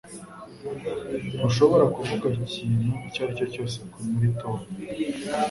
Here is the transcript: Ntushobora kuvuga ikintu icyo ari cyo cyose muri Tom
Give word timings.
Ntushobora 1.35 1.85
kuvuga 1.95 2.25
ikintu 2.45 2.87
icyo 3.07 3.19
ari 3.23 3.33
cyo 3.37 3.45
cyose 3.53 3.77
muri 4.15 4.27
Tom 4.39 4.59